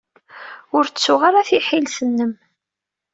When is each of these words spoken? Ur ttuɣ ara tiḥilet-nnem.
Ur 0.75 0.83
ttuɣ 0.87 1.21
ara 1.27 1.47
tiḥilet-nnem. 1.49 2.33